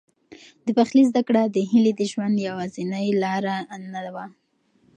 [0.65, 3.55] د پخلي زده کړه د هیلې د ژوند یوازینۍ لاره
[3.93, 4.25] نه وه.